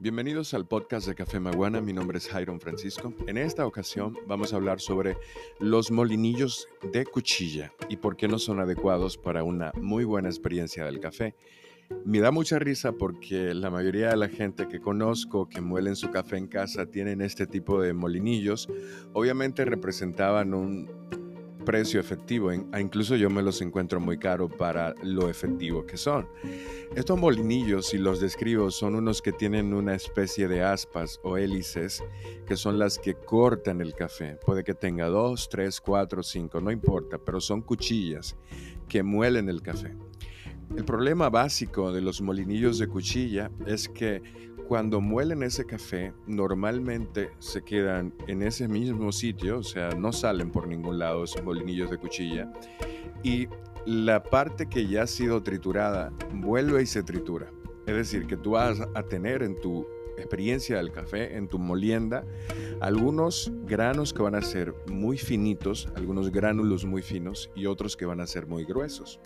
[0.00, 3.12] Bienvenidos al podcast de Café Maguana, mi nombre es Jairon Francisco.
[3.26, 5.16] En esta ocasión vamos a hablar sobre
[5.58, 10.84] los molinillos de cuchilla y por qué no son adecuados para una muy buena experiencia
[10.84, 11.34] del café.
[12.04, 16.12] Me da mucha risa porque la mayoría de la gente que conozco que muelen su
[16.12, 18.68] café en casa tienen este tipo de molinillos.
[19.14, 20.88] Obviamente representaban un
[21.68, 26.26] precio efectivo, incluso yo me los encuentro muy caro para lo efectivo que son.
[26.96, 32.02] Estos molinillos, si los describo, son unos que tienen una especie de aspas o hélices
[32.46, 34.38] que son las que cortan el café.
[34.46, 38.34] Puede que tenga dos, tres, cuatro, cinco, no importa, pero son cuchillas
[38.88, 39.94] que muelen el café.
[40.74, 44.22] El problema básico de los molinillos de cuchilla es que
[44.68, 50.50] cuando muelen ese café, normalmente se quedan en ese mismo sitio, o sea, no salen
[50.50, 52.52] por ningún lado esos molinillos de cuchilla.
[53.22, 53.48] Y
[53.86, 57.50] la parte que ya ha sido triturada vuelve y se tritura.
[57.86, 59.86] Es decir, que tú vas a tener en tu
[60.18, 62.24] experiencia del café, en tu molienda,
[62.82, 68.04] algunos granos que van a ser muy finitos, algunos gránulos muy finos y otros que
[68.04, 69.18] van a ser muy gruesos.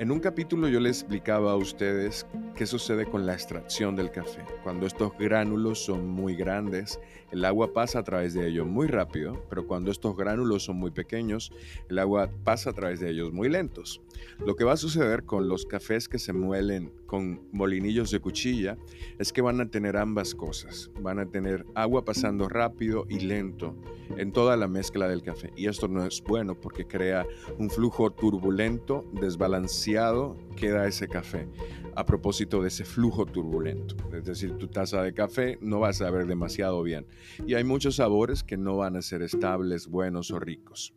[0.00, 2.26] En un capítulo yo les explicaba a ustedes
[2.60, 4.44] qué sucede con la extracción del café.
[4.62, 9.42] Cuando estos gránulos son muy grandes, el agua pasa a través de ellos muy rápido,
[9.48, 11.54] pero cuando estos gránulos son muy pequeños,
[11.88, 14.02] el agua pasa a través de ellos muy lentos.
[14.44, 18.76] Lo que va a suceder con los cafés que se muelen con molinillos de cuchilla
[19.18, 20.90] es que van a tener ambas cosas.
[21.00, 23.74] Van a tener agua pasando rápido y lento
[24.18, 25.50] en toda la mezcla del café.
[25.56, 27.26] Y esto no es bueno porque crea
[27.58, 31.48] un flujo turbulento, desbalanceado, queda ese café
[31.94, 33.96] a propósito de ese flujo turbulento.
[34.12, 37.06] Es decir, tu taza de café no va a saber demasiado bien.
[37.46, 40.94] Y hay muchos sabores que no van a ser estables, buenos o ricos.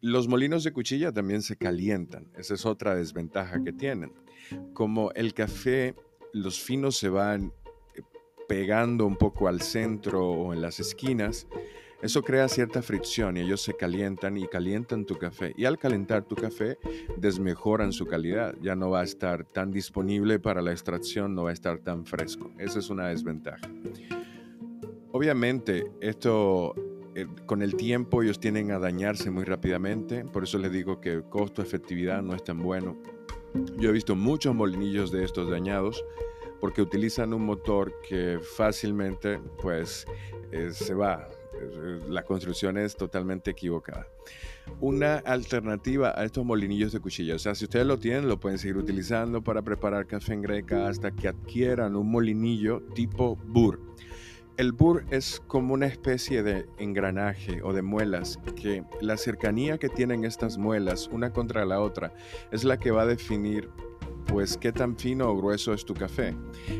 [0.00, 2.30] Los molinos de cuchilla también se calientan.
[2.36, 4.12] Esa es otra desventaja que tienen.
[4.72, 5.94] Como el café,
[6.32, 7.52] los finos se van
[7.94, 8.02] eh,
[8.46, 11.46] pegando un poco al centro o en las esquinas,
[12.02, 15.54] eso crea cierta fricción y ellos se calientan y calientan tu café.
[15.56, 16.78] Y al calentar tu café,
[17.16, 18.54] desmejoran su calidad.
[18.60, 22.04] Ya no va a estar tan disponible para la extracción, no va a estar tan
[22.04, 22.50] fresco.
[22.58, 23.66] Esa es una desventaja.
[25.12, 26.74] Obviamente, esto
[27.14, 31.22] eh, con el tiempo ellos tienden a dañarse muy rápidamente, por eso les digo que
[31.22, 32.98] costo-efectividad no es tan bueno.
[33.78, 36.04] Yo he visto muchos molinillos de estos dañados
[36.60, 40.06] porque utilizan un motor que fácilmente pues
[40.52, 41.26] eh, se va,
[42.08, 44.06] la construcción es totalmente equivocada.
[44.80, 48.58] Una alternativa a estos molinillos de cuchilla, o sea, si ustedes lo tienen, lo pueden
[48.58, 53.80] seguir utilizando para preparar café en greca hasta que adquieran un molinillo tipo Burr.
[54.56, 59.90] El burr es como una especie de engranaje o de muelas que la cercanía que
[59.90, 62.14] tienen estas muelas una contra la otra
[62.50, 63.68] es la que va a definir
[64.26, 66.34] pues qué tan fino o grueso es tu café.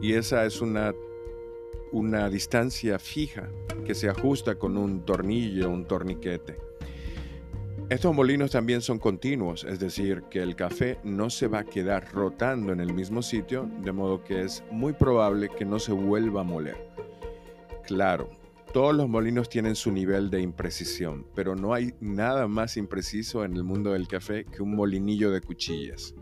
[0.00, 0.94] Y esa es una,
[1.92, 3.48] una distancia fija
[3.84, 6.56] que se ajusta con un tornillo, un torniquete.
[7.88, 12.12] Estos molinos también son continuos, es decir, que el café no se va a quedar
[12.12, 16.42] rotando en el mismo sitio, de modo que es muy probable que no se vuelva
[16.42, 16.76] a moler.
[17.86, 18.28] Claro,
[18.74, 23.56] todos los molinos tienen su nivel de imprecisión, pero no hay nada más impreciso en
[23.56, 26.14] el mundo del café que un molinillo de cuchillas.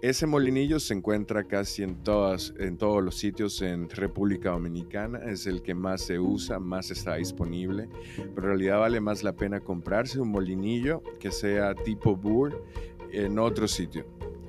[0.00, 5.48] Ese molinillo se encuentra casi en, todas, en todos los sitios en República Dominicana, es
[5.48, 9.58] el que más se usa, más está disponible, pero en realidad vale más la pena
[9.58, 12.62] comprarse un molinillo que sea tipo Burr
[13.10, 14.06] en otro sitio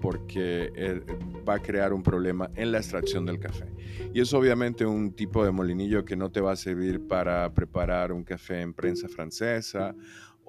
[0.00, 1.02] porque eh,
[1.46, 3.66] va a crear un problema en la extracción del café.
[4.14, 8.12] Y es obviamente un tipo de molinillo que no te va a servir para preparar
[8.12, 9.94] un café en prensa francesa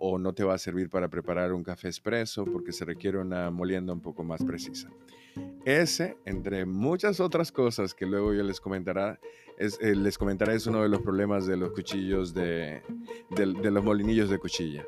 [0.03, 3.51] o no te va a servir para preparar un café expreso porque se requiere una
[3.51, 4.89] molienda un poco más precisa.
[5.63, 9.19] Ese, entre muchas otras cosas que luego yo les comentaré,
[9.59, 12.81] es, eh, les comentaré es uno de los problemas de los cuchillos de,
[13.29, 14.83] de los molinillos de cuchilla.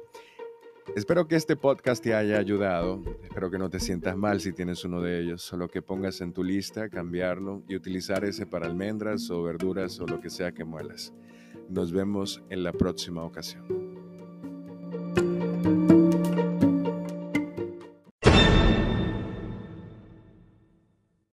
[0.96, 3.03] Espero que este podcast te haya ayudado.
[3.22, 5.43] Espero que no te sientas mal si tienes uno de ellos.
[5.43, 10.08] Solo que pongas en tu lista, cambiarlo y utilizar ese para almendras o verduras o
[10.08, 11.14] lo que sea que muelas.
[11.70, 13.92] Nos vemos en la próxima ocasión.